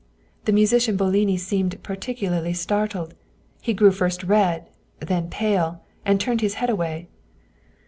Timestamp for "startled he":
2.53-3.75